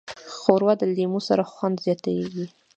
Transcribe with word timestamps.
ښوروا 0.37 0.73
د 0.77 0.83
لیمو 0.95 1.19
سره 1.29 1.43
خوند 1.51 1.75
زیاتیږي. 1.85 2.45